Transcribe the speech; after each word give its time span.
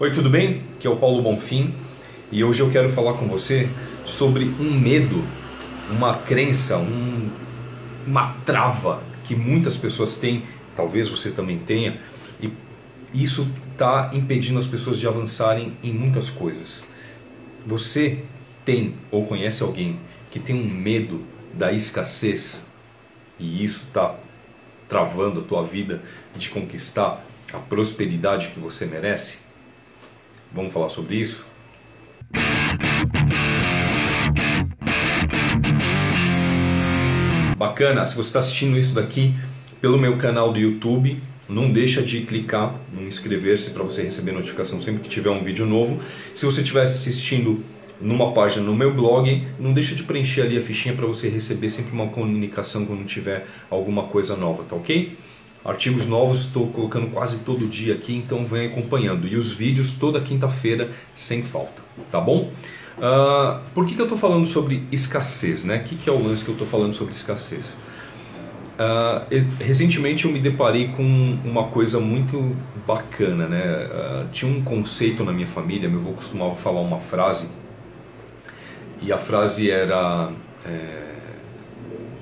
Oi, 0.00 0.12
tudo 0.12 0.30
bem? 0.30 0.62
Aqui 0.76 0.86
é 0.86 0.90
o 0.90 0.94
Paulo 0.94 1.20
Bonfim 1.20 1.74
e 2.30 2.44
hoje 2.44 2.60
eu 2.60 2.70
quero 2.70 2.88
falar 2.88 3.14
com 3.14 3.26
você 3.26 3.68
sobre 4.04 4.44
um 4.44 4.78
medo, 4.78 5.24
uma 5.90 6.14
crença, 6.18 6.78
um, 6.78 7.28
uma 8.06 8.32
trava 8.46 9.02
que 9.24 9.34
muitas 9.34 9.76
pessoas 9.76 10.16
têm, 10.16 10.44
talvez 10.76 11.08
você 11.08 11.32
também 11.32 11.58
tenha, 11.58 12.00
e 12.40 12.52
isso 13.12 13.50
está 13.72 14.12
impedindo 14.14 14.60
as 14.60 14.68
pessoas 14.68 15.00
de 15.00 15.08
avançarem 15.08 15.76
em 15.82 15.92
muitas 15.92 16.30
coisas. 16.30 16.84
Você 17.66 18.22
tem 18.64 18.94
ou 19.10 19.26
conhece 19.26 19.64
alguém 19.64 19.98
que 20.30 20.38
tem 20.38 20.54
um 20.54 20.72
medo 20.72 21.24
da 21.52 21.72
escassez 21.72 22.68
e 23.36 23.64
isso 23.64 23.86
está 23.88 24.14
travando 24.88 25.40
a 25.40 25.42
tua 25.42 25.64
vida 25.64 26.00
de 26.36 26.50
conquistar 26.50 27.20
a 27.52 27.58
prosperidade 27.58 28.50
que 28.54 28.60
você 28.60 28.86
merece? 28.86 29.47
Vamos 30.58 30.72
falar 30.72 30.88
sobre 30.88 31.14
isso? 31.14 31.46
Bacana, 37.56 38.04
se 38.04 38.16
você 38.16 38.28
está 38.28 38.40
assistindo 38.40 38.76
isso 38.76 38.92
daqui 38.92 39.36
pelo 39.80 39.96
meu 39.96 40.16
canal 40.16 40.52
do 40.52 40.58
YouTube, 40.58 41.22
não 41.48 41.72
deixa 41.72 42.02
de 42.02 42.22
clicar 42.22 42.74
no 42.92 43.06
inscrever-se 43.06 43.70
para 43.70 43.84
você 43.84 44.02
receber 44.02 44.32
notificação 44.32 44.80
sempre 44.80 45.00
que 45.04 45.08
tiver 45.08 45.30
um 45.30 45.44
vídeo 45.44 45.64
novo. 45.64 46.02
Se 46.34 46.44
você 46.44 46.62
estiver 46.62 46.82
assistindo 46.82 47.64
numa 48.00 48.32
página 48.32 48.66
no 48.66 48.74
meu 48.74 48.92
blog, 48.92 49.46
não 49.60 49.72
deixa 49.72 49.94
de 49.94 50.02
preencher 50.02 50.42
ali 50.42 50.58
a 50.58 50.60
fichinha 50.60 50.92
para 50.92 51.06
você 51.06 51.28
receber 51.28 51.70
sempre 51.70 51.92
uma 51.92 52.08
comunicação 52.08 52.84
quando 52.84 53.04
tiver 53.04 53.46
alguma 53.70 54.08
coisa 54.08 54.36
nova, 54.36 54.64
tá 54.64 54.74
ok? 54.74 55.16
Artigos 55.64 56.06
novos 56.06 56.46
estou 56.46 56.68
colocando 56.68 57.08
quase 57.08 57.38
todo 57.40 57.66
dia 57.66 57.94
aqui, 57.94 58.14
então 58.14 58.46
vem 58.46 58.66
acompanhando. 58.66 59.26
E 59.26 59.36
os 59.36 59.50
vídeos 59.52 59.92
toda 59.92 60.20
quinta-feira, 60.20 60.90
sem 61.16 61.42
falta, 61.42 61.82
tá 62.10 62.20
bom? 62.20 62.50
Uh, 62.96 63.60
por 63.74 63.86
que, 63.86 63.94
que 63.94 64.00
eu 64.00 64.06
estou 64.06 64.18
falando 64.18 64.46
sobre 64.46 64.84
escassez? 64.90 65.64
Né? 65.64 65.76
O 65.76 65.84
que, 65.84 65.96
que 65.96 66.08
é 66.08 66.12
o 66.12 66.22
lance 66.22 66.44
que 66.44 66.50
eu 66.50 66.54
estou 66.54 66.66
falando 66.66 66.94
sobre 66.94 67.12
escassez? 67.12 67.76
Uh, 68.78 69.62
recentemente 69.62 70.24
eu 70.24 70.32
me 70.32 70.38
deparei 70.38 70.88
com 70.88 71.02
uma 71.44 71.64
coisa 71.64 72.00
muito 72.00 72.56
bacana. 72.86 73.46
Né? 73.46 73.86
Uh, 73.86 74.28
tinha 74.32 74.50
um 74.50 74.62
conceito 74.62 75.24
na 75.24 75.32
minha 75.32 75.46
família, 75.46 75.88
meu 75.88 76.00
avô 76.00 76.12
costumava 76.12 76.54
falar 76.56 76.80
uma 76.80 76.98
frase, 76.98 77.48
e 79.00 79.12
a 79.12 79.18
frase 79.18 79.70
era: 79.70 80.30
é, 80.64 81.02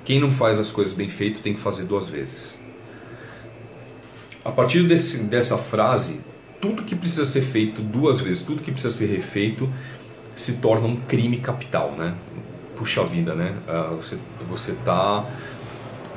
Quem 0.04 0.20
não 0.20 0.30
faz 0.30 0.58
as 0.58 0.70
coisas 0.70 0.94
bem 0.94 1.08
feito 1.08 1.40
tem 1.40 1.54
que 1.54 1.60
fazer 1.60 1.84
duas 1.84 2.08
vezes. 2.08 2.58
A 4.46 4.52
partir 4.52 4.84
desse, 4.84 5.24
dessa 5.24 5.58
frase, 5.58 6.20
tudo 6.60 6.84
que 6.84 6.94
precisa 6.94 7.24
ser 7.24 7.42
feito 7.42 7.82
duas 7.82 8.20
vezes, 8.20 8.44
tudo 8.44 8.62
que 8.62 8.70
precisa 8.70 8.94
ser 8.94 9.06
refeito, 9.06 9.68
se 10.36 10.58
torna 10.58 10.86
um 10.86 10.94
crime 10.94 11.38
capital, 11.38 11.96
né? 11.98 12.14
Puxa 12.76 13.02
vida, 13.04 13.34
né? 13.34 13.56
Uh, 13.66 13.96
você 13.96 14.16
você 14.48 14.72
tá 14.84 15.28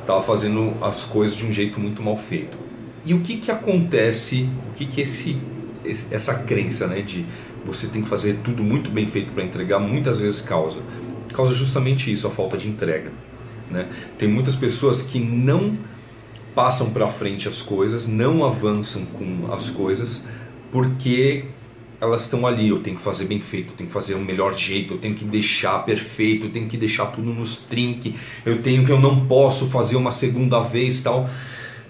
tá 0.06 0.22
fazendo 0.22 0.76
as 0.80 1.06
coisas 1.06 1.36
de 1.36 1.44
um 1.44 1.52
jeito 1.52 1.80
muito 1.80 2.04
mal 2.04 2.16
feito. 2.16 2.56
E 3.04 3.16
o 3.16 3.22
que 3.22 3.38
que 3.38 3.50
acontece? 3.50 4.48
O 4.72 4.76
que 4.76 4.86
que 4.86 5.02
esse 5.02 5.42
essa 6.12 6.36
crença, 6.36 6.86
né, 6.86 7.02
de 7.02 7.26
você 7.66 7.88
tem 7.88 8.04
que 8.04 8.10
fazer 8.10 8.42
tudo 8.44 8.62
muito 8.62 8.92
bem 8.92 9.08
feito 9.08 9.34
para 9.34 9.44
entregar, 9.44 9.80
muitas 9.80 10.20
vezes 10.20 10.40
causa 10.40 10.82
causa 11.34 11.54
justamente 11.54 12.12
isso, 12.12 12.28
a 12.28 12.30
falta 12.30 12.58
de 12.58 12.68
entrega, 12.68 13.12
né? 13.72 13.88
Tem 14.20 14.28
muitas 14.28 14.56
pessoas 14.56 15.02
que 15.02 15.20
não 15.20 15.78
passam 16.54 16.92
para 16.92 17.08
frente 17.08 17.48
as 17.48 17.62
coisas, 17.62 18.08
não 18.08 18.44
avançam 18.44 19.06
com 19.06 19.52
as 19.54 19.70
coisas, 19.70 20.28
porque 20.72 21.46
elas 22.02 22.24
estão 22.24 22.46
ali. 22.48 22.70
Eu 22.70 22.80
tenho 22.82 22.98
que 22.98 23.02
fazer 23.02 23.26
bem 23.26 23.40
feito, 23.40 23.74
eu 23.74 23.78
tenho 23.78 23.88
que 23.88 23.94
fazer 23.94 24.16
o 24.16 24.20
melhor 24.20 24.54
jeito, 24.54 24.94
eu 24.94 24.98
tenho 24.98 25.16
que 25.16 25.26
deixar 25.26 25.80
perfeito, 25.86 26.48
eu 26.48 26.52
tenho 26.52 26.68
que 26.68 26.78
deixar 26.78 27.08
tudo 27.08 27.34
nos 27.34 27.58
trinque, 27.58 28.16
eu 28.46 28.62
tenho 28.62 28.86
que 28.86 28.92
eu 28.92 29.00
não 29.00 29.28
posso 29.28 29.68
fazer 29.70 29.96
uma 29.96 30.12
segunda 30.12 30.60
vez 30.62 31.02
tal. 31.02 31.30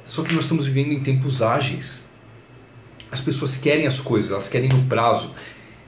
Só 0.06 0.24
que 0.24 0.34
nós 0.34 0.46
estamos 0.46 0.66
vivendo 0.66 0.94
em 0.94 1.02
tempos 1.02 1.42
ágeis. 1.42 2.06
As 3.12 3.22
pessoas 3.22 3.58
querem 3.58 3.88
as 3.88 4.00
coisas, 4.00 4.32
elas 4.32 4.48
querem 4.48 4.70
no 4.70 4.84
prazo. 4.86 5.34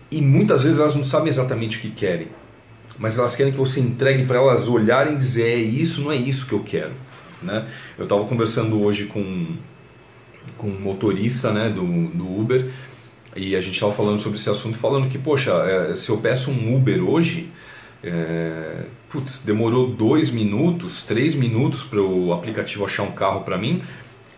E 0.09 0.21
muitas 0.21 0.63
vezes 0.63 0.79
elas 0.79 0.95
não 0.95 1.03
sabem 1.03 1.29
exatamente 1.29 1.77
o 1.77 1.81
que 1.81 1.89
querem. 1.89 2.27
Mas 2.99 3.17
elas 3.17 3.35
querem 3.35 3.51
que 3.51 3.57
você 3.57 3.79
entregue 3.79 4.25
para 4.25 4.37
elas 4.37 4.67
olharem 4.67 5.15
e 5.15 5.17
dizer: 5.17 5.43
é 5.43 5.55
isso, 5.55 6.01
não 6.01 6.11
é 6.11 6.15
isso 6.15 6.45
que 6.45 6.53
eu 6.53 6.63
quero. 6.63 6.91
Né? 7.41 7.67
Eu 7.97 8.03
estava 8.03 8.23
conversando 8.25 8.81
hoje 8.81 9.05
com, 9.05 9.47
com 10.57 10.67
um 10.67 10.79
motorista 10.79 11.51
né, 11.51 11.69
do, 11.69 11.83
do 12.09 12.39
Uber 12.39 12.69
e 13.35 13.55
a 13.55 13.61
gente 13.61 13.75
estava 13.75 13.91
falando 13.91 14.19
sobre 14.19 14.37
esse 14.37 14.49
assunto, 14.49 14.77
falando 14.77 15.07
que, 15.07 15.17
poxa, 15.17 15.51
é, 15.51 15.95
se 15.95 16.09
eu 16.09 16.17
peço 16.17 16.51
um 16.51 16.75
Uber 16.75 17.03
hoje, 17.03 17.49
é, 18.03 18.83
putz, 19.09 19.41
demorou 19.41 19.87
dois 19.87 20.29
minutos, 20.29 21.03
três 21.03 21.35
minutos 21.35 21.83
para 21.83 22.01
o 22.01 22.33
aplicativo 22.33 22.83
achar 22.83 23.03
um 23.03 23.11
carro 23.11 23.41
para 23.41 23.57
mim, 23.57 23.81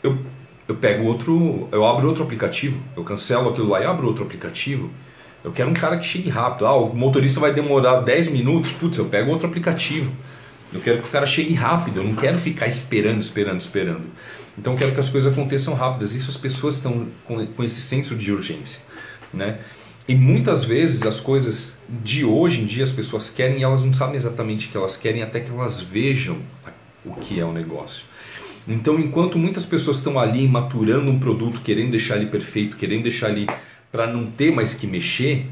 eu, 0.04 0.20
eu 0.68 0.76
pego 0.76 1.06
outro, 1.06 1.68
eu 1.72 1.86
abro 1.86 2.08
outro 2.08 2.24
aplicativo, 2.24 2.80
eu 2.96 3.04
cancelo 3.04 3.50
aquilo 3.50 3.70
lá 3.70 3.82
e 3.82 3.86
abro 3.86 4.08
outro 4.08 4.24
aplicativo. 4.24 4.90
Eu 5.44 5.52
quero 5.52 5.70
um 5.70 5.74
cara 5.74 5.98
que 5.98 6.06
chegue 6.06 6.30
rápido. 6.30 6.66
Ah, 6.66 6.76
o 6.76 6.96
motorista 6.96 7.40
vai 7.40 7.54
demorar 7.54 8.00
10 8.00 8.32
minutos, 8.32 8.72
putz, 8.72 8.98
eu 8.98 9.06
pego 9.06 9.30
outro 9.30 9.48
aplicativo. 9.48 10.12
Eu 10.74 10.82
quero 10.82 11.02
que 11.02 11.08
o 11.08 11.12
cara 11.12 11.26
chegue 11.26 11.54
rápido, 11.54 12.00
eu 12.00 12.04
não 12.04 12.16
quero 12.16 12.38
ficar 12.38 12.68
esperando, 12.68 13.22
esperando, 13.22 13.62
esperando. 13.62 14.08
Então 14.58 14.74
eu 14.74 14.80
quero 14.80 14.92
que 14.92 15.00
as 15.00 15.10
coisas 15.10 15.32
aconteçam 15.32 15.74
rápidas. 15.74 16.16
Isso 16.16 16.30
as 16.30 16.38
pessoas 16.38 16.76
estão 16.76 17.08
com, 17.26 17.46
com 17.46 17.64
esse 17.64 17.82
senso 17.82 18.16
de 18.16 18.32
urgência, 18.32 18.82
né? 19.34 19.60
E 20.08 20.16
muitas 20.16 20.66
vezes 20.66 21.04
as 21.04 21.20
coisas 21.20 21.80
de 21.88 22.26
hoje 22.26 22.62
em 22.62 22.66
dia 22.66 22.84
as 22.84 22.92
pessoas 22.92 23.30
querem 23.30 23.60
e 23.60 23.64
elas 23.64 23.84
não 23.84 23.94
sabem 23.94 24.16
exatamente 24.16 24.68
o 24.68 24.72
que 24.72 24.78
elas 24.78 24.98
querem 24.98 25.24
até 25.24 25.40
que 25.40 25.50
elas 25.50 25.80
vejam 25.80 26.40
o 27.06 27.14
que 27.16 27.40
é 27.40 27.46
o 27.46 27.54
negócio. 27.54 28.06
Então, 28.68 28.98
enquanto 28.98 29.38
muitas 29.38 29.66
pessoas 29.66 29.98
estão 29.98 30.18
ali 30.18 30.48
maturando 30.48 31.12
um 31.12 31.20
produto, 31.20 31.62
querendo 31.62 31.92
deixar 31.92 32.16
ele 32.16 32.28
perfeito, 32.28 32.78
querendo 32.78 33.04
deixar 33.04 33.30
ele 33.30 33.48
para 33.92 34.08
não 34.08 34.26
ter 34.26 34.52
mais 34.52 34.74
que 34.74 34.88
mexer, 34.88 35.46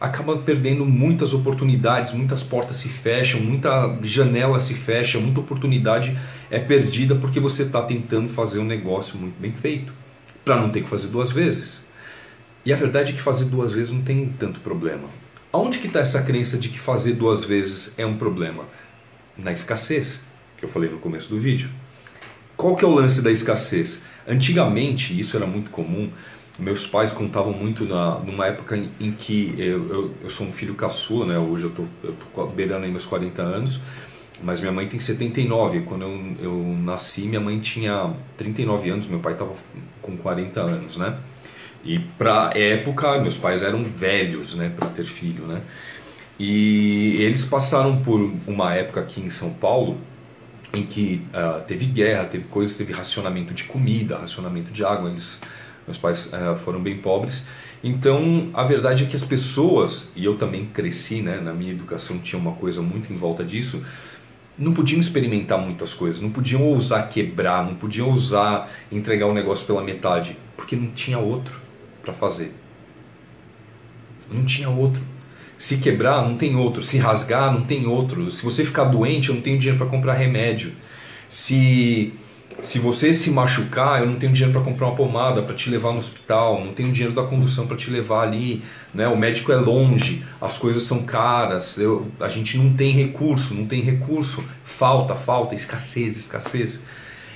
acaba 0.00 0.36
perdendo 0.38 0.84
muitas 0.84 1.32
oportunidades, 1.32 2.12
muitas 2.12 2.42
portas 2.42 2.76
se 2.76 2.88
fecham, 2.88 3.40
muita 3.40 3.98
janela 4.02 4.60
se 4.60 4.74
fecha, 4.74 5.18
muita 5.18 5.40
oportunidade 5.40 6.16
é 6.50 6.58
perdida 6.58 7.14
porque 7.14 7.40
você 7.40 7.62
está 7.62 7.82
tentando 7.82 8.28
fazer 8.28 8.58
um 8.58 8.64
negócio 8.64 9.18
muito 9.18 9.40
bem 9.40 9.52
feito, 9.52 9.92
para 10.44 10.60
não 10.60 10.70
ter 10.70 10.82
que 10.82 10.88
fazer 10.88 11.08
duas 11.08 11.32
vezes. 11.32 11.84
E 12.64 12.72
a 12.72 12.76
verdade 12.76 13.12
é 13.12 13.14
que 13.14 13.22
fazer 13.22 13.46
duas 13.46 13.72
vezes 13.72 13.92
não 13.92 14.02
tem 14.02 14.26
tanto 14.38 14.60
problema. 14.60 15.08
Aonde 15.52 15.78
que 15.78 15.86
está 15.86 16.00
essa 16.00 16.22
crença 16.22 16.58
de 16.58 16.68
que 16.68 16.78
fazer 16.78 17.14
duas 17.14 17.44
vezes 17.44 17.94
é 17.96 18.04
um 18.04 18.16
problema? 18.16 18.64
Na 19.38 19.52
escassez, 19.52 20.22
que 20.58 20.64
eu 20.64 20.68
falei 20.68 20.90
no 20.90 20.98
começo 20.98 21.28
do 21.28 21.38
vídeo. 21.38 21.70
Qual 22.56 22.74
que 22.74 22.84
é 22.84 22.88
o 22.88 22.94
lance 22.94 23.22
da 23.22 23.30
escassez? 23.30 24.02
Antigamente, 24.26 25.18
isso 25.18 25.36
era 25.36 25.46
muito 25.46 25.70
comum, 25.70 26.10
meus 26.58 26.86
pais 26.86 27.10
contavam 27.10 27.52
muito 27.52 27.84
na, 27.84 28.18
numa 28.20 28.46
época 28.46 28.76
em, 28.76 28.90
em 28.98 29.12
que 29.12 29.54
eu, 29.58 29.88
eu, 29.88 30.14
eu, 30.22 30.30
sou 30.30 30.46
um 30.46 30.52
filho 30.52 30.74
caçula, 30.74 31.26
né? 31.26 31.38
hoje 31.38 31.64
eu 31.64 31.70
tô, 31.70 31.84
eu 32.02 32.14
tô 32.34 32.46
beirando 32.46 32.84
aí 32.84 32.90
meus 32.90 33.04
40 33.04 33.42
anos, 33.42 33.80
mas 34.42 34.60
minha 34.60 34.72
mãe 34.72 34.86
tem 34.86 34.98
79. 34.98 35.80
Quando 35.80 36.02
eu, 36.02 36.36
eu 36.40 36.78
nasci, 36.82 37.22
minha 37.22 37.40
mãe 37.40 37.58
tinha 37.60 38.14
39 38.36 38.90
anos, 38.90 39.06
meu 39.08 39.20
pai 39.20 39.32
estava 39.32 39.52
com 40.00 40.16
40 40.16 40.60
anos, 40.60 40.96
né? 40.96 41.18
E 41.84 41.98
para 41.98 42.50
época, 42.54 43.18
meus 43.20 43.38
pais 43.38 43.62
eram 43.62 43.84
velhos, 43.84 44.54
né, 44.54 44.72
para 44.76 44.88
ter 44.88 45.04
filho, 45.04 45.46
né? 45.46 45.62
E 46.38 47.16
eles 47.20 47.44
passaram 47.44 48.02
por 48.02 48.32
uma 48.46 48.74
época 48.74 49.00
aqui 49.00 49.20
em 49.20 49.30
São 49.30 49.50
Paulo 49.50 49.98
em 50.74 50.82
que 50.84 51.22
uh, 51.32 51.62
teve 51.62 51.86
guerra, 51.86 52.24
teve 52.24 52.44
coisas, 52.44 52.76
teve 52.76 52.92
racionamento 52.92 53.54
de 53.54 53.64
comida, 53.64 54.18
racionamento 54.18 54.70
de 54.70 54.84
água. 54.84 55.08
Eles 55.08 55.40
meus 55.86 55.98
pais 55.98 56.26
uh, 56.26 56.56
foram 56.56 56.80
bem 56.80 56.98
pobres. 56.98 57.46
Então, 57.82 58.50
a 58.52 58.64
verdade 58.64 59.04
é 59.04 59.06
que 59.06 59.14
as 59.14 59.24
pessoas, 59.24 60.10
e 60.16 60.24
eu 60.24 60.36
também 60.36 60.66
cresci, 60.66 61.22
né, 61.22 61.40
na 61.40 61.52
minha 61.52 61.70
educação 61.70 62.18
tinha 62.18 62.40
uma 62.40 62.52
coisa 62.52 62.82
muito 62.82 63.12
em 63.12 63.16
volta 63.16 63.44
disso, 63.44 63.84
não 64.58 64.72
podiam 64.72 65.00
experimentar 65.00 65.58
muito 65.58 65.84
as 65.84 65.92
coisas, 65.92 66.20
não 66.20 66.30
podiam 66.30 66.62
ousar 66.62 67.08
quebrar, 67.08 67.64
não 67.64 67.74
podiam 67.74 68.08
ousar 68.08 68.70
entregar 68.90 69.26
o 69.26 69.34
negócio 69.34 69.66
pela 69.66 69.82
metade, 69.82 70.36
porque 70.56 70.74
não 70.74 70.88
tinha 70.88 71.18
outro 71.18 71.60
para 72.02 72.12
fazer. 72.12 72.54
Não 74.30 74.44
tinha 74.44 74.68
outro. 74.68 75.02
Se 75.58 75.78
quebrar, 75.78 76.22
não 76.22 76.36
tem 76.36 76.56
outro. 76.56 76.82
Se 76.82 76.98
rasgar, 76.98 77.52
não 77.52 77.62
tem 77.62 77.86
outro. 77.86 78.30
Se 78.30 78.42
você 78.42 78.64
ficar 78.64 78.84
doente, 78.84 79.28
eu 79.28 79.34
não 79.34 79.42
tenho 79.42 79.58
dinheiro 79.58 79.78
para 79.78 79.86
comprar 79.86 80.14
remédio. 80.14 80.72
Se 81.28 82.12
se 82.62 82.78
você 82.78 83.12
se 83.12 83.30
machucar, 83.30 84.00
eu 84.00 84.06
não 84.06 84.16
tenho 84.16 84.32
dinheiro 84.32 84.52
para 84.52 84.62
comprar 84.62 84.86
uma 84.86 84.96
pomada 84.96 85.42
para 85.42 85.54
te 85.54 85.68
levar 85.68 85.92
no 85.92 85.98
hospital, 85.98 86.64
não 86.64 86.72
tenho 86.72 86.90
dinheiro 86.90 87.14
da 87.14 87.22
condução 87.22 87.66
para 87.66 87.76
te 87.76 87.90
levar 87.90 88.22
ali, 88.22 88.62
né? 88.94 89.06
O 89.08 89.16
médico 89.16 89.52
é 89.52 89.56
longe, 89.56 90.24
as 90.40 90.56
coisas 90.56 90.84
são 90.84 91.02
caras, 91.02 91.76
eu, 91.78 92.10
a 92.18 92.28
gente 92.28 92.56
não 92.56 92.72
tem 92.72 92.92
recurso, 92.92 93.54
não 93.54 93.66
tem 93.66 93.82
recurso, 93.82 94.42
falta, 94.64 95.14
falta, 95.14 95.54
escassez, 95.54 96.16
escassez. 96.16 96.82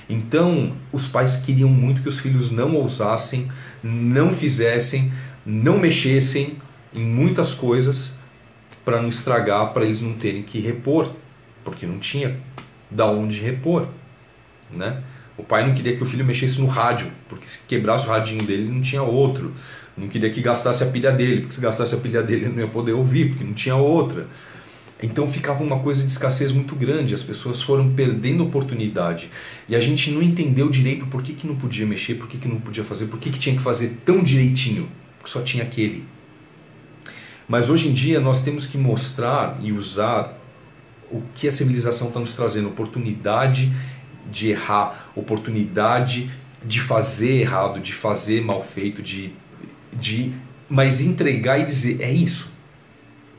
Então, 0.09 0.73
os 0.91 1.07
pais 1.07 1.37
queriam 1.37 1.69
muito 1.69 2.01
que 2.01 2.09
os 2.09 2.19
filhos 2.19 2.51
não 2.51 2.75
ousassem, 2.75 3.47
não 3.81 4.31
fizessem, 4.31 5.13
não 5.45 5.77
mexessem 5.77 6.57
em 6.93 7.05
muitas 7.05 7.53
coisas 7.53 8.15
para 8.83 9.01
não 9.01 9.07
estragar, 9.07 9.71
para 9.71 9.85
eles 9.85 10.01
não 10.01 10.13
terem 10.13 10.41
que 10.41 10.59
repor, 10.59 11.09
porque 11.63 11.85
não 11.85 11.99
tinha 11.99 12.37
da 12.89 13.05
onde 13.05 13.39
repor, 13.39 13.87
né? 14.73 15.01
O 15.37 15.43
pai 15.43 15.65
não 15.65 15.73
queria 15.73 15.95
que 15.95 16.03
o 16.03 16.05
filho 16.05 16.23
mexesse 16.23 16.59
no 16.61 16.67
rádio, 16.67 17.11
porque 17.27 17.47
se 17.47 17.59
quebrasse 17.67 18.05
o 18.05 18.09
radinho 18.09 18.43
dele 18.43 18.69
não 18.69 18.81
tinha 18.81 19.01
outro. 19.01 19.53
Não 19.97 20.07
queria 20.07 20.29
que 20.29 20.41
gastasse 20.41 20.83
a 20.83 20.87
pilha 20.87 21.11
dele, 21.11 21.41
porque 21.41 21.55
se 21.55 21.61
gastasse 21.61 21.93
a 21.93 21.97
pilha 21.97 22.21
dele 22.21 22.45
ele 22.45 22.53
não 22.53 22.59
ia 22.59 22.67
poder 22.67 22.93
ouvir, 22.93 23.29
porque 23.29 23.43
não 23.43 23.53
tinha 23.53 23.75
outra. 23.75 24.27
Então 25.01 25.27
ficava 25.27 25.63
uma 25.63 25.79
coisa 25.79 26.03
de 26.03 26.11
escassez 26.11 26.51
muito 26.51 26.75
grande, 26.75 27.15
as 27.15 27.23
pessoas 27.23 27.61
foram 27.61 27.91
perdendo 27.91 28.43
oportunidade. 28.43 29.31
E 29.67 29.75
a 29.75 29.79
gente 29.79 30.11
não 30.11 30.21
entendeu 30.21 30.69
direito 30.69 31.07
por 31.07 31.23
que, 31.23 31.33
que 31.33 31.47
não 31.47 31.55
podia 31.55 31.85
mexer, 31.85 32.15
por 32.15 32.27
que, 32.27 32.37
que 32.37 32.47
não 32.47 32.59
podia 32.59 32.83
fazer, 32.83 33.07
por 33.07 33.19
que, 33.19 33.31
que 33.31 33.39
tinha 33.39 33.55
que 33.55 33.61
fazer 33.63 33.97
tão 34.05 34.23
direitinho, 34.23 34.87
porque 35.17 35.31
só 35.31 35.41
tinha 35.41 35.63
aquele. 35.63 36.03
Mas 37.47 37.69
hoje 37.69 37.89
em 37.89 37.93
dia 37.93 38.19
nós 38.19 38.43
temos 38.43 38.67
que 38.67 38.77
mostrar 38.77 39.59
e 39.61 39.71
usar 39.71 40.37
o 41.11 41.21
que 41.33 41.47
a 41.47 41.51
civilização 41.51 42.07
está 42.07 42.19
nos 42.19 42.33
trazendo, 42.33 42.67
oportunidade 42.69 43.71
de 44.29 44.49
errar, 44.49 45.11
oportunidade 45.15 46.29
de 46.63 46.79
fazer 46.79 47.41
errado, 47.41 47.79
de 47.79 47.93
fazer 47.93 48.41
mal 48.41 48.63
feito, 48.63 49.01
de, 49.01 49.31
de 49.93 50.33
mas 50.69 51.01
entregar 51.01 51.59
e 51.59 51.65
dizer 51.65 52.01
é 52.01 52.11
isso. 52.11 52.51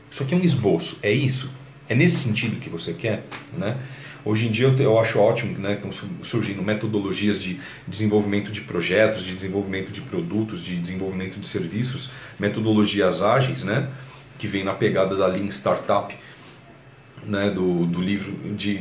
Isso 0.09 0.23
aqui 0.23 0.33
é 0.33 0.37
um 0.37 0.43
esboço, 0.43 0.99
é 1.01 1.11
isso. 1.11 1.51
É 1.89 1.95
nesse 1.95 2.17
sentido 2.17 2.59
que 2.59 2.69
você 2.69 2.93
quer, 2.93 3.25
né? 3.57 3.77
Hoje 4.25 4.47
em 4.47 4.51
dia 4.51 4.67
eu, 4.67 4.77
eu 4.77 4.99
acho 4.99 5.19
ótimo 5.19 5.53
que 5.53 5.59
né, 5.59 5.73
estão 5.73 5.91
surgindo 6.23 6.61
metodologias 6.63 7.41
de 7.41 7.59
desenvolvimento 7.85 8.51
de 8.51 8.61
projetos, 8.61 9.23
de 9.25 9.35
desenvolvimento 9.35 9.91
de 9.91 10.01
produtos, 10.01 10.63
de 10.63 10.77
desenvolvimento 10.77 11.39
de 11.39 11.45
serviços, 11.45 12.09
metodologias 12.39 13.21
ágeis, 13.21 13.63
né, 13.63 13.89
que 14.37 14.47
vem 14.47 14.63
na 14.63 14.73
pegada 14.73 15.17
da 15.17 15.27
linha 15.27 15.49
startup, 15.49 16.15
né, 17.25 17.49
do, 17.49 17.85
do 17.85 18.01
livro 18.01 18.33
de, 18.53 18.79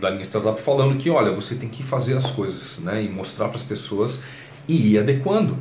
da 0.00 0.10
linha 0.10 0.22
startup, 0.22 0.60
falando 0.60 0.96
que 0.96 1.10
olha, 1.10 1.32
você 1.32 1.54
tem 1.54 1.68
que 1.68 1.82
fazer 1.82 2.16
as 2.16 2.30
coisas 2.30 2.78
né, 2.78 3.02
e 3.02 3.08
mostrar 3.08 3.48
para 3.48 3.56
as 3.56 3.62
pessoas 3.62 4.22
e 4.68 4.92
ir 4.92 4.98
adequando. 4.98 5.58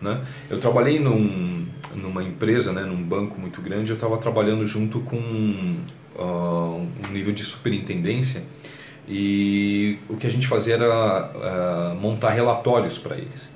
Né? 0.00 0.24
Eu 0.48 0.58
trabalhei 0.58 0.98
num, 0.98 1.66
numa 1.94 2.22
empresa, 2.22 2.72
né, 2.72 2.82
num 2.82 3.02
banco 3.02 3.40
muito 3.40 3.60
grande, 3.60 3.90
eu 3.90 3.94
estava 3.94 4.16
trabalhando 4.18 4.66
junto 4.66 5.00
com 5.00 5.76
uh, 6.16 6.86
um 7.08 7.12
nível 7.12 7.32
de 7.32 7.44
superintendência 7.44 8.42
e 9.08 9.98
o 10.08 10.16
que 10.16 10.26
a 10.26 10.30
gente 10.30 10.46
fazia 10.46 10.74
era 10.74 11.30
uh, 11.34 12.00
montar 12.00 12.30
relatórios 12.30 12.96
para 12.96 13.16
eles, 13.16 13.50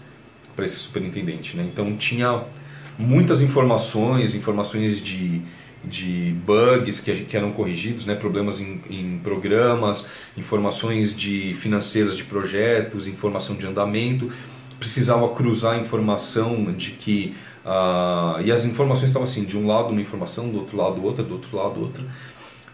para 0.57 0.65
esse 0.65 0.77
superintendente. 0.77 1.57
Né? 1.57 1.69
Então 1.73 1.97
tinha 1.97 2.43
muitas 2.99 3.41
informações, 3.41 4.35
informações 4.35 5.01
de, 5.01 5.43
de 5.89 6.35
bugs 6.45 7.01
que, 7.01 7.15
que 7.25 7.37
eram 7.37 7.53
corrigidos, 7.53 8.07
né? 8.07 8.15
problemas 8.15 8.61
em, 8.61 8.81
em 8.91 9.21
programas, 9.23 10.07
informações 10.37 11.15
de 11.15 11.55
financeiras 11.55 12.17
de 12.17 12.25
projetos, 12.25 13.07
informação 13.07 13.57
de 13.57 13.67
andamento. 13.67 14.31
Precisava 14.79 15.29
cruzar 15.31 15.79
informação 15.79 16.73
de 16.73 16.93
que 16.93 17.35
Uh, 17.65 18.43
e 18.45 18.53
as 18.53 18.67
informações 18.67 19.09
estavam 19.09 19.27
assim, 19.27 19.43
de 19.43 19.57
um 19.57 19.67
lado 19.67 19.89
uma 19.89 20.01
informação, 20.01 20.51
do 20.51 20.59
outro 20.59 20.77
lado 20.77 21.03
outra, 21.03 21.25
do 21.25 21.33
outro 21.33 21.57
lado 21.57 21.81
outra. 21.81 22.05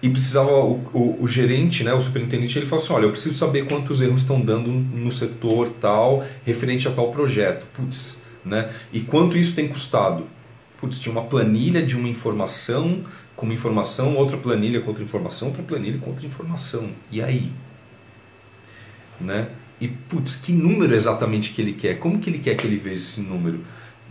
E 0.02 0.08
precisava, 0.08 0.50
o, 0.50 0.80
o, 0.92 1.18
o, 1.22 1.28
gerente, 1.28 1.84
né, 1.84 1.92
o 1.94 2.00
superintendente, 2.00 2.58
ele 2.58 2.66
falou 2.66 2.82
assim, 2.82 2.92
olha, 2.94 3.04
eu 3.04 3.10
preciso 3.10 3.36
saber 3.36 3.66
quantos 3.66 4.00
erros 4.00 4.22
estão 4.22 4.40
dando 4.40 4.68
no 4.68 5.12
setor 5.12 5.68
tal, 5.80 6.24
referente 6.44 6.88
a 6.88 6.90
tal 6.90 7.12
projeto. 7.12 7.66
Putz, 7.74 8.18
né? 8.44 8.70
E 8.92 9.00
quanto 9.00 9.36
isso 9.36 9.54
tem 9.54 9.68
custado? 9.68 10.24
Putz, 10.80 10.98
tinha 10.98 11.12
uma 11.12 11.24
planilha 11.24 11.82
de 11.82 11.96
uma 11.96 12.08
informação 12.08 13.04
com 13.36 13.46
uma 13.46 13.54
informação, 13.54 14.16
outra 14.16 14.36
planilha 14.36 14.80
com 14.80 14.88
outra 14.88 15.02
informação, 15.02 15.48
outra 15.48 15.62
planilha 15.62 15.98
com 15.98 16.10
outra 16.10 16.26
informação. 16.26 16.90
E 17.10 17.22
aí? 17.22 17.50
Né? 19.20 19.48
E, 19.80 19.88
putz, 19.88 20.36
que 20.36 20.52
número 20.52 20.94
exatamente 20.94 21.52
que 21.52 21.62
ele 21.62 21.72
quer? 21.72 21.98
Como 21.98 22.18
que 22.18 22.28
ele 22.28 22.38
quer 22.38 22.54
que 22.54 22.66
ele 22.66 22.76
veja 22.76 22.96
esse 22.96 23.20
número? 23.22 23.60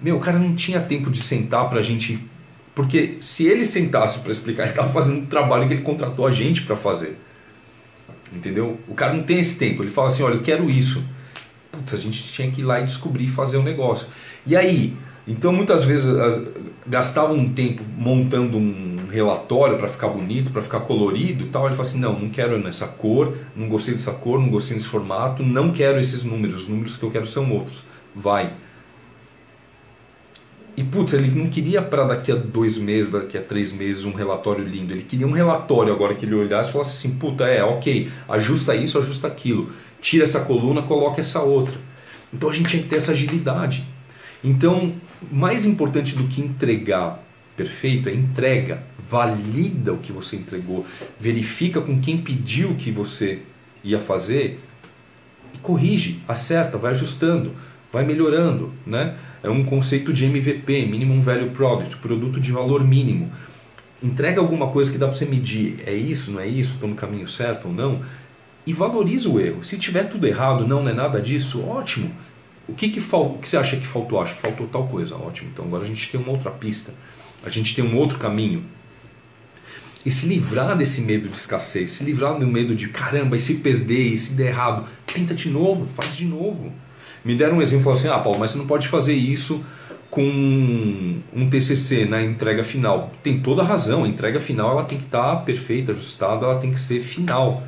Meu, 0.02 0.18
o 0.18 0.20
cara 0.20 0.40
não 0.40 0.56
tinha 0.56 0.80
tempo 0.80 1.12
de 1.12 1.22
sentar 1.22 1.70
pra 1.70 1.82
gente. 1.82 2.24
Porque 2.74 3.18
se 3.20 3.46
ele 3.46 3.66
sentasse 3.66 4.20
para 4.20 4.32
explicar, 4.32 4.64
ele 4.64 4.72
estava 4.72 4.92
fazendo 4.92 5.18
um 5.18 5.26
trabalho 5.26 5.68
que 5.68 5.74
ele 5.74 5.84
contratou 5.84 6.26
a 6.26 6.32
gente 6.32 6.64
para 6.64 6.76
fazer. 6.76 7.18
Entendeu? 8.34 8.80
O 8.88 8.94
cara 8.94 9.14
não 9.14 9.24
tem 9.24 9.40
esse 9.40 9.58
tempo. 9.60 9.84
Ele 9.84 9.92
fala 9.92 10.08
assim: 10.08 10.24
olha, 10.24 10.36
eu 10.36 10.42
quero 10.42 10.70
isso. 10.70 11.04
Putz, 11.72 11.94
a 11.94 11.98
gente 11.98 12.24
tinha 12.24 12.50
que 12.50 12.62
ir 12.62 12.64
lá 12.64 12.80
e 12.80 12.86
descobrir 12.86 13.28
fazer 13.28 13.58
o 13.58 13.60
um 13.60 13.64
negócio. 13.64 14.08
E 14.46 14.56
aí? 14.56 14.96
Então 15.28 15.54
muitas 15.54 15.84
vezes 15.84 16.10
gastava 16.88 17.34
um 17.34 17.54
tempo 17.54 17.84
montando 17.98 18.58
um 18.58 19.08
relatório 19.12 19.78
para 19.78 19.88
ficar 19.88 20.08
bonito, 20.08 20.52
para 20.52 20.62
ficar 20.62 20.82
colorido 20.82 21.46
e 21.46 21.48
tal. 21.48 21.68
Ele 21.68 21.76
fala 21.76 21.88
assim: 21.88 22.00
não, 22.00 22.20
não 22.20 22.30
quero 22.30 22.58
nessa 22.58 22.88
cor, 22.88 23.38
não 23.56 23.68
gostei 23.68 23.94
dessa 23.94 24.12
cor, 24.12 24.40
não 24.40 24.50
gostei 24.50 24.76
desse 24.76 24.88
formato, 24.88 25.44
não 25.44 25.72
quero 25.72 26.00
esses 26.00 26.24
números. 26.24 26.64
Os 26.64 26.68
números 26.68 26.96
que 26.96 27.04
eu 27.04 27.12
quero 27.12 27.26
são 27.26 27.52
outros. 27.52 27.84
Vai. 28.16 28.54
E 30.76 30.84
putz, 30.84 31.14
ele 31.14 31.30
não 31.30 31.48
queria 31.48 31.82
para 31.82 32.06
daqui 32.06 32.32
a 32.32 32.36
dois 32.36 32.78
meses, 32.78 33.12
daqui 33.12 33.38
a 33.38 33.42
três 33.42 33.74
meses 33.74 34.06
um 34.06 34.14
relatório 34.14 34.64
lindo. 34.64 34.94
Ele 34.94 35.04
queria 35.04 35.28
um 35.28 35.32
relatório 35.32 35.94
agora 35.94 36.16
que 36.16 36.26
ele 36.26 36.36
olhasse 36.36 36.70
e 36.70 36.74
falasse 36.74 36.98
assim: 36.98 37.18
puta, 37.18 37.46
é, 37.46 37.64
ok, 37.64 38.10
ajusta 38.28 38.74
isso, 38.76 38.98
ajusta 38.98 39.28
aquilo. 39.28 39.72
Tira 40.02 40.24
essa 40.24 40.40
coluna, 40.40 40.82
coloca 40.82 41.20
essa 41.20 41.42
outra. 41.42 41.74
Então 42.34 42.50
a 42.50 42.54
gente 42.54 42.70
tinha 42.70 42.82
que 42.82 42.90
ter 42.90 42.96
essa 42.96 43.12
agilidade. 43.12 43.86
Então, 44.44 44.94
mais 45.32 45.66
importante 45.66 46.16
do 46.16 46.28
que 46.28 46.42
entregar 46.42 47.24
perfeito 47.56 48.08
é 48.08 48.14
entrega. 48.14 48.84
Valida 49.10 49.92
o 49.92 49.98
que 49.98 50.12
você 50.12 50.36
entregou, 50.36 50.86
verifica 51.20 51.82
com 51.82 52.00
quem 52.00 52.20
pediu 52.20 52.76
que 52.76 52.92
você 52.92 53.40
ia 53.84 54.00
fazer 54.00 54.60
e 55.54 55.58
corrige, 55.58 56.22
acerta, 56.28 56.78
vai 56.78 56.92
ajustando, 56.92 57.54
vai 57.92 58.06
melhorando, 58.06 58.72
né? 58.86 59.18
é 59.42 59.50
um 59.50 59.64
conceito 59.64 60.12
de 60.14 60.26
MVP, 60.26 60.86
Minimum 60.86 61.20
Value 61.20 61.50
Product, 61.50 61.98
produto 61.98 62.40
de 62.40 62.52
valor 62.52 62.84
mínimo. 62.84 63.32
Entrega 64.02 64.40
alguma 64.40 64.68
coisa 64.68 64.92
que 64.92 64.98
dá 64.98 65.08
para 65.08 65.16
você 65.16 65.26
medir, 65.26 65.80
é 65.86 65.94
isso, 65.94 66.32
não 66.32 66.40
é 66.40 66.48
isso, 66.48 66.76
estou 66.76 66.90
no 66.90 66.96
caminho 66.96 67.28
certo 67.28 67.68
ou 67.68 67.74
não, 67.74 68.02
e 68.66 68.74
valoriza 68.74 69.30
o 69.30 69.40
erro. 69.40 69.64
Se 69.64 69.78
tiver 69.78 70.04
tudo 70.04 70.28
errado, 70.28 70.68
não, 70.68 70.84
não 70.84 70.92
é 70.92 70.94
nada 70.94 71.22
disso, 71.22 71.66
ótimo. 71.66 72.12
O 72.70 72.76
que, 72.76 72.90
que, 72.90 73.02
fal... 73.02 73.38
que 73.42 73.50
você 73.50 73.58
acha 73.58 73.78
que 73.78 73.86
faltou? 73.86 74.22
Acho 74.22 74.36
que 74.36 74.42
faltou 74.42 74.68
tal 74.68 74.88
coisa, 74.88 75.16
ótimo. 75.16 75.50
Então 75.52 75.66
agora 75.66 75.84
a 75.84 75.88
gente 75.88 76.10
tem 76.10 76.20
uma 76.20 76.32
outra 76.32 76.52
pista, 76.52 76.94
a 77.44 77.50
gente 77.50 77.76
tem 77.76 77.84
um 77.84 77.96
outro 77.96 78.18
caminho. 78.18 78.64
E 80.06 80.12
se 80.12 80.26
livrar 80.28 80.78
desse 80.78 81.02
medo 81.02 81.28
de 81.28 81.36
escassez, 81.36 81.92
se 81.92 82.04
livrar 82.04 82.38
do 82.40 82.48
medo 82.48 82.74
de 82.74 82.88
caramba, 82.88 83.36
e 83.36 83.42
se 83.42 83.56
perder, 83.56 84.14
e 84.14 84.18
se 84.18 84.34
der 84.34 84.48
errado, 84.48 84.86
tenta 85.06 85.34
de 85.34 85.50
novo, 85.50 85.86
faz 85.88 86.16
de 86.16 86.26
novo. 86.26 86.72
Me 87.24 87.36
deram 87.36 87.58
um 87.58 87.62
exemplo 87.62 87.92
assim: 87.92 88.08
ah, 88.08 88.18
Paulo, 88.18 88.40
mas 88.40 88.52
você 88.52 88.58
não 88.58 88.68
pode 88.68 88.88
fazer 88.88 89.14
isso 89.14 89.64
com 90.10 91.22
um 91.34 91.50
TCC 91.50 92.06
na 92.06 92.24
entrega 92.24 92.64
final. 92.64 93.12
Tem 93.22 93.40
toda 93.40 93.62
a 93.62 93.66
razão, 93.66 94.06
a 94.06 94.08
entrega 94.08 94.40
final 94.40 94.72
ela 94.72 94.84
tem 94.84 94.98
que 94.98 95.06
estar 95.06 95.36
perfeita, 95.38 95.92
ajustada, 95.92 96.46
ela 96.46 96.58
tem 96.60 96.72
que 96.72 96.80
ser 96.80 97.02
final. 97.02 97.64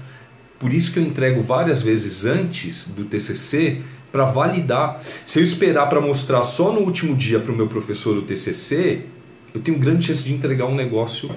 Por 0.58 0.74
isso 0.74 0.92
que 0.92 1.00
eu 1.00 1.04
entrego 1.04 1.42
várias 1.42 1.82
vezes 1.82 2.26
antes 2.26 2.88
do 2.88 3.04
TCC 3.04 3.82
para 4.12 4.26
validar. 4.26 5.02
Se 5.26 5.40
eu 5.40 5.44
esperar 5.44 5.88
para 5.88 6.02
mostrar 6.02 6.44
só 6.44 6.72
no 6.72 6.82
último 6.82 7.16
dia 7.16 7.40
para 7.40 7.52
o 7.52 7.56
meu 7.56 7.68
professor 7.68 8.18
o 8.18 8.22
TCC, 8.22 9.06
eu 9.54 9.62
tenho 9.62 9.78
grande 9.78 10.06
chance 10.06 10.24
de 10.24 10.34
entregar 10.34 10.66
um 10.66 10.76
negócio 10.76 11.34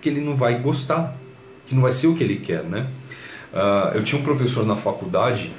que 0.00 0.08
ele 0.08 0.20
não 0.20 0.36
vai 0.36 0.60
gostar, 0.60 1.16
que 1.66 1.74
não 1.74 1.82
vai 1.82 1.92
ser 1.92 2.06
o 2.06 2.14
que 2.14 2.22
ele 2.22 2.36
quer, 2.36 2.62
né? 2.62 2.86
Uh, 3.52 3.96
eu 3.96 4.02
tinha 4.02 4.20
um 4.20 4.24
professor 4.24 4.66
na 4.66 4.76
faculdade 4.76 5.50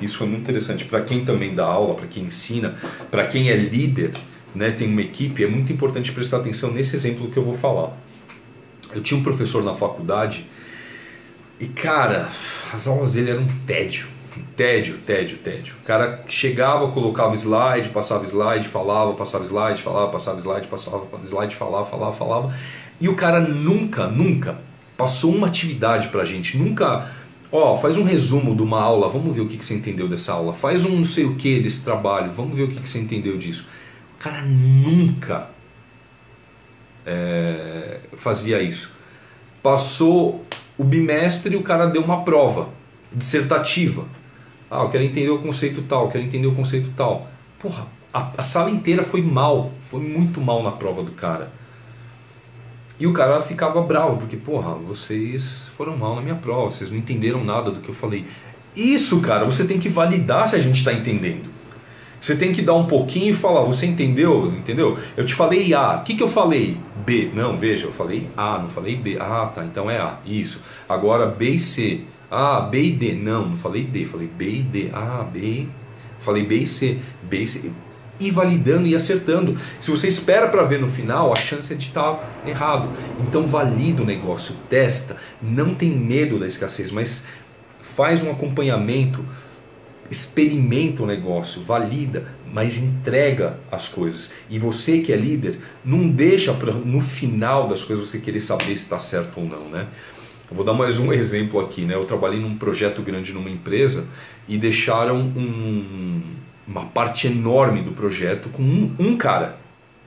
isso 0.00 0.18
foi 0.18 0.26
muito 0.26 0.42
interessante 0.42 0.84
para 0.84 1.02
quem 1.02 1.24
também 1.24 1.54
dá 1.54 1.64
aula, 1.64 1.94
para 1.94 2.06
quem 2.06 2.24
ensina, 2.24 2.76
para 3.10 3.26
quem 3.26 3.50
é 3.50 3.56
líder, 3.56 4.12
né, 4.54 4.70
tem 4.70 4.88
uma 4.88 5.00
equipe, 5.00 5.42
é 5.42 5.46
muito 5.46 5.72
importante 5.72 6.12
prestar 6.12 6.38
atenção 6.38 6.70
nesse 6.70 6.94
exemplo 6.94 7.30
que 7.30 7.36
eu 7.36 7.42
vou 7.42 7.54
falar. 7.54 7.96
Eu 8.94 9.02
tinha 9.02 9.18
um 9.18 9.22
professor 9.22 9.64
na 9.64 9.74
faculdade 9.74 10.46
e, 11.58 11.66
cara, 11.66 12.28
as 12.72 12.86
aulas 12.86 13.12
dele 13.12 13.30
eram 13.30 13.42
um 13.42 13.58
tédio. 13.66 14.06
Tédio, 14.56 14.98
tédio, 14.98 15.38
tédio. 15.38 15.74
O 15.82 15.84
cara 15.84 16.24
chegava, 16.28 16.88
colocava 16.88 17.34
slide, 17.34 17.90
passava 17.90 18.24
slide, 18.24 18.68
falava, 18.68 19.12
passava 19.14 19.44
slide, 19.44 19.82
falava, 19.82 20.10
passava 20.10 20.40
slide, 20.40 20.66
passava 20.66 21.06
slide, 21.24 21.54
falava, 21.54 21.84
falava, 21.84 22.12
falava. 22.12 22.54
E 23.00 23.08
o 23.08 23.14
cara 23.14 23.40
nunca, 23.40 24.06
nunca 24.06 24.58
passou 24.96 25.34
uma 25.34 25.48
atividade 25.48 26.08
pra 26.08 26.24
gente, 26.24 26.56
nunca 26.56 27.10
Ó, 27.54 27.76
faz 27.76 27.98
um 27.98 28.02
resumo 28.02 28.56
de 28.56 28.62
uma 28.62 28.80
aula, 28.80 29.10
vamos 29.10 29.34
ver 29.34 29.42
o 29.42 29.46
que, 29.46 29.58
que 29.58 29.66
você 29.66 29.74
entendeu 29.74 30.08
dessa 30.08 30.32
aula. 30.32 30.54
Faz 30.54 30.86
um 30.86 30.96
não 30.96 31.04
sei 31.04 31.26
o 31.26 31.34
que 31.34 31.60
desse 31.60 31.84
trabalho, 31.84 32.32
vamos 32.32 32.56
ver 32.56 32.62
o 32.62 32.68
que, 32.68 32.80
que 32.80 32.88
você 32.88 32.98
entendeu 32.98 33.36
disso. 33.36 33.66
O 34.18 34.22
cara 34.22 34.40
nunca 34.40 35.50
é, 37.04 38.00
fazia 38.16 38.62
isso. 38.62 38.90
Passou 39.62 40.46
o 40.78 40.84
bimestre 40.84 41.52
e 41.52 41.56
o 41.58 41.62
cara 41.62 41.86
deu 41.86 42.02
uma 42.02 42.24
prova 42.24 42.70
dissertativa. 43.12 44.06
Ah, 44.74 44.84
eu 44.84 44.88
quero 44.88 45.04
entender 45.04 45.28
o 45.28 45.38
conceito 45.38 45.82
tal, 45.82 46.04
eu 46.04 46.08
quero 46.08 46.24
entender 46.24 46.46
o 46.46 46.54
conceito 46.54 46.90
tal. 46.96 47.28
Porra, 47.60 47.86
a, 48.10 48.30
a 48.38 48.42
sala 48.42 48.70
inteira 48.70 49.02
foi 49.02 49.20
mal, 49.20 49.70
foi 49.80 50.00
muito 50.00 50.40
mal 50.40 50.62
na 50.62 50.70
prova 50.70 51.02
do 51.02 51.12
cara. 51.12 51.52
E 52.98 53.06
o 53.06 53.12
cara 53.12 53.42
ficava 53.42 53.82
bravo, 53.82 54.16
porque, 54.16 54.34
porra, 54.34 54.72
vocês 54.74 55.70
foram 55.76 55.94
mal 55.94 56.16
na 56.16 56.22
minha 56.22 56.36
prova, 56.36 56.70
vocês 56.70 56.90
não 56.90 56.96
entenderam 56.96 57.44
nada 57.44 57.70
do 57.70 57.80
que 57.80 57.90
eu 57.90 57.94
falei. 57.94 58.24
Isso, 58.74 59.20
cara, 59.20 59.44
você 59.44 59.66
tem 59.66 59.78
que 59.78 59.90
validar 59.90 60.48
se 60.48 60.56
a 60.56 60.58
gente 60.58 60.78
está 60.78 60.90
entendendo. 60.90 61.50
Você 62.18 62.34
tem 62.34 62.50
que 62.50 62.62
dar 62.62 62.74
um 62.74 62.86
pouquinho 62.86 63.28
e 63.28 63.34
falar, 63.34 63.64
você 63.64 63.84
entendeu? 63.84 64.54
Entendeu? 64.56 64.96
Eu 65.14 65.26
te 65.26 65.34
falei 65.34 65.74
A, 65.74 65.96
o 65.96 66.02
que, 66.02 66.14
que 66.14 66.22
eu 66.22 66.28
falei? 66.28 66.78
B. 67.04 67.30
Não, 67.34 67.54
veja, 67.54 67.88
eu 67.88 67.92
falei 67.92 68.26
A, 68.34 68.58
não 68.58 68.70
falei 68.70 68.96
B. 68.96 69.18
Ah, 69.20 69.52
tá, 69.54 69.66
então 69.66 69.90
é 69.90 69.98
A. 69.98 70.16
Isso. 70.24 70.62
Agora 70.88 71.26
B 71.26 71.50
e 71.50 71.58
C. 71.58 72.04
Ah, 72.32 72.60
B 72.62 72.82
e 72.82 72.92
D. 72.92 73.12
Não, 73.12 73.50
não 73.50 73.56
falei 73.56 73.84
D, 73.84 74.06
falei 74.06 74.26
B 74.26 74.50
e 74.50 74.62
D. 74.62 74.90
Ah, 74.92 75.22
B. 75.30 75.66
Falei 76.18 76.44
B 76.44 76.56
e 76.56 76.66
C. 76.66 76.98
B 77.22 77.42
e 77.42 77.48
C. 77.48 77.70
E 78.18 78.30
validando 78.30 78.86
e 78.86 78.94
acertando. 78.94 79.56
Se 79.78 79.90
você 79.90 80.08
espera 80.08 80.48
para 80.48 80.62
ver 80.62 80.80
no 80.80 80.88
final, 80.88 81.32
a 81.32 81.36
chance 81.36 81.72
é 81.72 81.76
de 81.76 81.88
estar 81.88 82.14
tá 82.14 82.28
errado. 82.46 82.88
Então 83.20 83.46
valida 83.46 84.02
o 84.02 84.06
negócio, 84.06 84.54
testa, 84.68 85.16
não 85.42 85.74
tem 85.74 85.90
medo 85.90 86.38
da 86.38 86.46
escassez, 86.46 86.90
mas 86.90 87.26
faz 87.82 88.22
um 88.22 88.30
acompanhamento 88.30 89.22
experimenta 90.12 91.02
o 91.02 91.06
negócio, 91.06 91.62
valida, 91.62 92.26
mas 92.52 92.76
entrega 92.76 93.58
as 93.70 93.88
coisas. 93.88 94.30
E 94.50 94.58
você 94.58 94.98
que 94.98 95.10
é 95.10 95.16
líder, 95.16 95.58
não 95.82 96.06
deixa 96.06 96.52
para 96.52 96.72
no 96.72 97.00
final 97.00 97.66
das 97.66 97.82
coisas 97.82 98.08
você 98.08 98.18
querer 98.18 98.42
saber 98.42 98.64
se 98.64 98.72
está 98.72 98.98
certo 98.98 99.40
ou 99.40 99.46
não, 99.46 99.70
né? 99.70 99.88
Eu 100.52 100.56
vou 100.56 100.66
dar 100.66 100.74
mais 100.74 100.98
um 100.98 101.10
exemplo 101.14 101.58
aqui, 101.60 101.80
né? 101.80 101.94
Eu 101.94 102.04
trabalhei 102.04 102.38
num 102.38 102.58
projeto 102.58 103.00
grande 103.00 103.32
numa 103.32 103.48
empresa 103.48 104.06
e 104.46 104.58
deixaram 104.58 105.18
um, 105.18 106.20
uma 106.68 106.84
parte 106.84 107.26
enorme 107.26 107.80
do 107.80 107.92
projeto 107.92 108.50
com 108.50 108.62
um, 108.62 108.94
um 108.98 109.16
cara, 109.16 109.56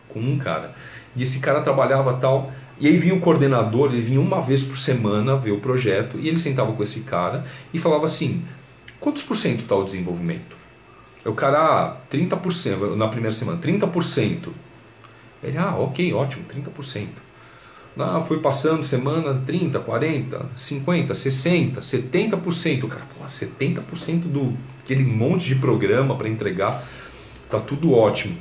com 0.07 0.19
um 0.19 0.37
cara. 0.37 0.75
E 1.15 1.23
esse 1.23 1.39
cara 1.39 1.61
trabalhava 1.61 2.13
tal 2.13 2.51
e 2.79 2.87
aí 2.87 2.95
vinha 2.95 3.15
o 3.15 3.19
coordenador, 3.19 3.91
ele 3.91 4.01
vinha 4.01 4.21
uma 4.21 4.39
vez 4.39 4.61
por 4.61 4.77
semana 4.77 5.35
ver 5.35 5.49
o 5.49 5.59
projeto 5.59 6.19
e 6.19 6.27
ele 6.27 6.37
sentava 6.37 6.71
com 6.73 6.83
esse 6.83 6.99
cara 6.99 7.43
e 7.73 7.79
falava 7.79 8.05
assim: 8.05 8.45
Quantos 8.99 9.23
por 9.23 9.35
cento 9.35 9.61
está 9.61 9.75
o 9.75 9.83
desenvolvimento? 9.83 10.55
O 11.25 11.33
cara, 11.33 11.57
ah, 11.57 11.97
30% 12.15 12.93
na 12.95 13.07
primeira 13.07 13.35
semana, 13.35 13.57
30%. 13.57 14.49
Ele, 15.43 15.57
ah, 15.57 15.75
ok, 15.75 16.13
ótimo, 16.13 16.45
30%. 16.45 17.24
Ah, 17.97 18.21
foi 18.21 18.39
passando 18.39 18.83
semana 18.83 19.41
30, 19.45 19.79
40, 19.79 20.45
50, 20.55 21.13
60, 21.13 21.79
70%. 21.79 22.83
O 22.83 22.87
cara, 22.87 23.03
pô, 23.17 23.25
70% 23.25 24.21
do 24.23 24.53
aquele 24.83 25.03
monte 25.03 25.47
de 25.47 25.55
programa 25.55 26.15
para 26.15 26.29
entregar, 26.29 26.83
tá 27.49 27.59
tudo 27.59 27.93
ótimo. 27.93 28.37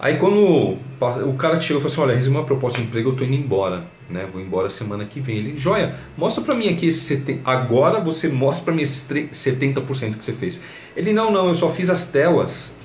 Aí 0.00 0.16
quando 0.16 0.78
o 1.26 1.34
cara 1.36 1.60
chegou 1.60 1.80
e 1.80 1.82
falou 1.82 1.86
assim, 1.86 2.00
olha, 2.00 2.14
recebi 2.14 2.34
uma 2.34 2.44
proposta 2.44 2.80
de 2.80 2.86
emprego, 2.86 3.10
eu 3.10 3.16
tô 3.16 3.24
indo 3.24 3.34
embora, 3.34 3.84
né? 4.08 4.26
Vou 4.32 4.40
embora 4.40 4.70
semana 4.70 5.04
que 5.04 5.20
vem. 5.20 5.38
Ele, 5.38 5.58
joia, 5.58 5.96
mostra 6.16 6.42
para 6.42 6.54
mim 6.54 6.68
aqui 6.68 6.86
esse 6.86 7.00
70, 7.00 7.42
agora 7.44 8.00
você 8.00 8.28
mostra 8.28 8.66
para 8.66 8.74
mim 8.74 8.82
esse 8.82 9.04
70% 9.12 10.16
que 10.16 10.24
você 10.24 10.32
fez. 10.32 10.60
Ele, 10.96 11.12
não, 11.12 11.32
não, 11.32 11.48
eu 11.48 11.54
só 11.54 11.68
fiz 11.68 11.90
as 11.90 12.08
telas 12.08 12.76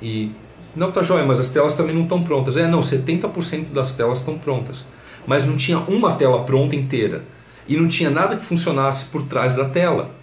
e 0.00 0.30
não 0.74 0.92
tá 0.92 1.02
joia, 1.02 1.26
mas 1.26 1.40
as 1.40 1.50
telas 1.50 1.74
também 1.74 1.94
não 1.94 2.04
estão 2.04 2.22
prontas. 2.22 2.56
É, 2.56 2.68
não, 2.68 2.80
70% 2.80 3.72
das 3.72 3.94
telas 3.94 4.18
estão 4.18 4.38
prontas. 4.38 4.84
Mas 5.26 5.46
não 5.46 5.56
tinha 5.56 5.78
uma 5.78 6.14
tela 6.14 6.44
pronta 6.44 6.74
inteira 6.74 7.24
e 7.68 7.76
não 7.76 7.88
tinha 7.88 8.10
nada 8.10 8.36
que 8.36 8.44
funcionasse 8.44 9.04
por 9.06 9.22
trás 9.22 9.54
da 9.54 9.64
tela. 9.68 10.14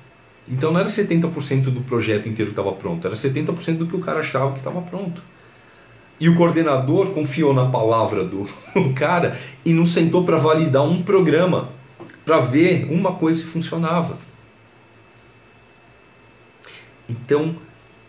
Então 0.48 0.72
não 0.72 0.80
era 0.80 0.90
70% 0.90 1.64
do 1.64 1.82
projeto 1.82 2.28
inteiro 2.28 2.52
que 2.52 2.60
estava 2.60 2.72
pronto, 2.76 3.06
era 3.06 3.16
70% 3.16 3.78
do 3.78 3.88
que 3.88 3.96
o 3.96 4.00
cara 4.00 4.20
achava 4.20 4.52
que 4.52 4.60
estava 4.60 4.82
pronto. 4.82 5.22
E 6.20 6.28
o 6.28 6.36
coordenador 6.36 7.12
confiou 7.12 7.54
na 7.54 7.66
palavra 7.66 8.24
do 8.24 8.48
cara 8.96 9.38
e 9.64 9.72
não 9.74 9.86
sentou 9.86 10.24
para 10.24 10.38
validar 10.38 10.84
um 10.84 11.04
programa, 11.04 11.70
para 12.26 12.40
ver 12.40 12.88
uma 12.92 13.14
coisa 13.14 13.44
que 13.44 13.50
funcionava. 13.50 14.18
Então, 17.08 17.56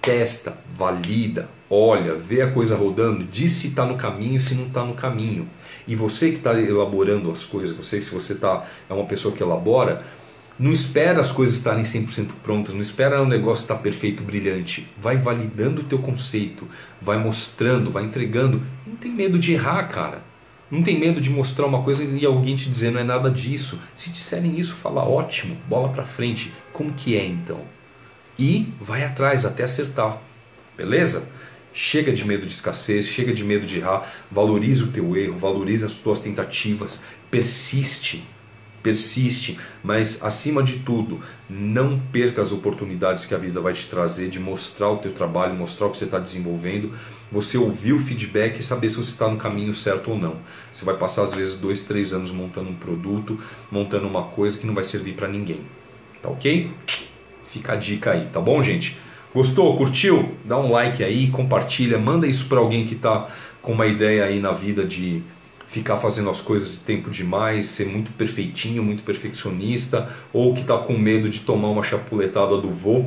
testa, 0.01 0.57
valida, 0.77 1.49
olha, 1.71 2.15
vê 2.15 2.43
a 2.43 2.51
coisa 2.51 2.77
rodando, 2.77 3.25
diz 3.25 3.53
se 3.53 3.69
está 3.69 3.85
no 3.85 3.97
caminho, 3.97 4.41
se 4.41 4.55
não 4.55 4.67
está 4.67 4.85
no 4.85 4.95
caminho. 4.95 5.49
E 5.87 5.95
você 5.95 6.31
que 6.31 6.37
está 6.37 6.59
elaborando 6.59 7.31
as 7.31 7.45
coisas, 7.45 7.77
você 7.77 8.01
se 8.01 8.11
você 8.11 8.35
tá, 8.35 8.65
é 8.89 8.95
uma 8.95 9.07
pessoa 9.07 9.35
que 9.35 9.43
elabora, 9.43 10.05
não 10.59 10.73
espera 10.73 11.21
as 11.21 11.31
coisas 11.31 11.57
estarem 11.57 11.85
100% 11.85 12.31
prontas, 12.43 12.75
não 12.75 12.81
espera 12.81 13.23
o 13.23 13.27
negócio 13.27 13.63
estar 13.63 13.77
perfeito, 13.77 14.25
brilhante. 14.25 14.89
Vai 14.99 15.17
validando 15.17 15.83
o 15.83 15.85
teu 15.85 16.01
conceito, 16.01 16.67
vai 17.01 17.17
mostrando, 17.17 17.93
vai 17.93 18.05
entregando. 18.05 18.61
Não 18.85 18.97
tem 18.97 19.13
medo 19.13 19.39
de 19.39 19.53
errar, 19.53 19.85
cara. 19.85 20.21
Não 20.69 20.83
tem 20.83 20.99
medo 20.99 21.21
de 21.21 21.31
mostrar 21.31 21.65
uma 21.65 21.83
coisa 21.83 22.03
e 22.03 22.27
alguém 22.27 22.57
te 22.57 22.69
dizer 22.69 22.91
não 22.91 23.01
é 23.01 23.05
nada 23.05 23.31
disso. 23.31 23.81
Se 23.95 24.11
disserem 24.11 24.59
isso, 24.59 24.75
fala 24.75 25.03
ótimo, 25.03 25.57
bola 25.69 25.91
para 25.91 26.05
frente. 26.05 26.53
Como 26.73 26.93
que 26.93 27.17
é 27.17 27.25
então? 27.25 27.61
E 28.39 28.73
vai 28.81 29.05
atrás 29.05 29.45
até 29.45 29.65
acertar. 29.65 30.21
Beleza? 30.77 31.29
Chega 31.73 32.13
de 32.13 32.25
medo 32.25 32.47
de 32.47 32.53
escassez, 32.53 33.07
chega 33.07 33.33
de 33.33 33.45
medo 33.45 33.67
de 33.67 33.79
errar, 33.79 34.13
valoriza 34.31 34.85
o 34.85 34.89
teu 34.89 35.17
erro, 35.17 35.37
valoriza 35.37 35.87
as 35.87 35.95
tuas 35.95 36.21
tentativas, 36.21 37.01
persiste 37.31 38.27
persiste, 38.83 39.59
mas 39.83 40.23
acima 40.23 40.63
de 40.63 40.79
tudo, 40.79 41.21
não 41.49 41.99
perca 42.13 42.41
as 42.41 42.53
oportunidades 42.53 43.25
que 43.25 43.35
a 43.35 43.39
vida 43.39 43.61
vai 43.61 43.73
te 43.73 43.87
trazer 43.87 44.29
de 44.29 44.39
mostrar 44.39 44.91
o 44.91 44.99
teu 44.99 45.13
trabalho, 45.13 45.55
mostrar 45.55 45.87
o 45.87 45.91
que 45.91 45.99
você 45.99 46.05
está 46.05 46.19
desenvolvendo, 46.19 46.93
você 47.31 47.59
ouvir 47.59 47.93
o 47.93 48.01
feedback 48.01 48.59
e 48.59 48.63
saber 48.63 48.89
se 48.89 48.97
você 48.97 49.11
está 49.11 49.29
no 49.29 49.37
caminho 49.37 49.75
certo 49.75 50.11
ou 50.11 50.19
não. 50.19 50.37
Você 50.73 50.85
vai 50.85 50.97
passar 50.97 51.25
às 51.25 51.35
vezes 51.35 51.57
dois, 51.57 51.85
três 51.85 52.13
anos 52.13 52.31
montando 52.31 52.71
um 52.71 52.75
produto, 52.75 53.39
montando 53.71 54.07
uma 54.07 54.25
coisa 54.25 54.57
que 54.57 54.67
não 54.67 54.75
vai 54.75 54.85
servir 54.85 55.15
para 55.15 55.29
ninguém. 55.29 55.61
Tá 56.23 56.29
ok? 56.29 56.71
Fica 57.49 57.73
a 57.73 57.77
dica 57.77 58.13
aí, 58.13 58.27
tá 58.33 58.41
bom, 58.41 58.63
gente? 58.63 58.99
Gostou? 59.35 59.77
Curtiu? 59.77 60.37
Dá 60.45 60.59
um 60.59 60.71
like 60.71 61.03
aí, 61.03 61.29
compartilha, 61.29 61.99
manda 61.99 62.27
isso 62.27 62.47
para 62.47 62.59
alguém 62.59 62.87
que 62.87 62.95
está 62.95 63.29
com 63.63 63.73
uma 63.73 63.87
ideia 63.87 64.25
aí 64.25 64.39
na 64.39 64.53
vida 64.53 64.85
de 64.85 65.23
ficar 65.67 65.97
fazendo 65.99 66.31
as 66.31 66.41
coisas 66.41 66.77
tempo 66.77 67.11
demais, 67.11 67.67
ser 67.67 67.87
muito 67.87 68.11
perfeitinho, 68.13 68.83
muito 68.83 69.03
perfeccionista, 69.03 70.11
ou 70.33 70.55
que 70.55 70.63
está 70.63 70.79
com 70.79 70.97
medo 70.97 71.29
de 71.29 71.41
tomar 71.41 71.69
uma 71.69 71.83
chapuletada 71.83 72.57
do 72.57 72.71
vô, 72.71 73.05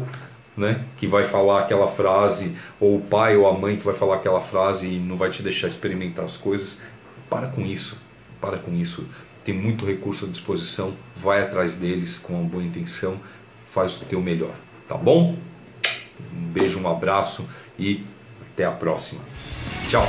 né, 0.56 0.86
que 0.98 1.08
vai 1.08 1.24
falar 1.24 1.62
aquela 1.62 1.88
frase, 1.88 2.56
ou 2.80 2.98
o 2.98 3.02
pai 3.02 3.36
ou 3.36 3.48
a 3.48 3.58
mãe 3.58 3.78
que 3.78 3.86
vai 3.86 3.94
falar 3.94 4.16
aquela 4.16 4.42
frase 4.42 4.88
e 4.88 5.00
não 5.00 5.16
vai 5.16 5.30
te 5.30 5.42
deixar 5.42 5.68
experimentar 5.68 6.26
as 6.26 6.38
coisas. 6.38 6.80
Para 7.30 7.48
com 7.48 7.66
isso, 7.66 7.98
para 8.40 8.58
com 8.58 8.76
isso. 8.76 9.08
Tem 9.44 9.56
muito 9.56 9.86
recurso 9.86 10.26
à 10.26 10.28
disposição, 10.28 10.94
vai 11.16 11.42
atrás 11.42 11.76
deles 11.76 12.20
com 12.20 12.34
uma 12.34 12.48
boa 12.48 12.64
intenção, 12.64 13.18
faz 13.72 14.02
o 14.02 14.06
teu 14.06 14.22
melhor, 14.22 14.54
tá 14.88 14.96
bom? 14.96 15.36
Um 16.34 16.48
beijo, 16.48 16.80
um 16.80 16.90
abraço 16.90 17.48
e 17.80 18.06
até 18.54 18.66
a 18.66 18.72
próxima. 18.72 19.22
Tchau! 19.90 20.06